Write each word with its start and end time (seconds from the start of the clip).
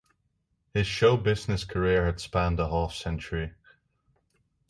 His 0.73 0.87
show 0.87 1.15
business 1.15 1.63
career 1.63 2.07
had 2.07 2.19
spanned 2.19 2.59
a 2.59 2.67
half 2.67 2.95
century. 2.95 3.53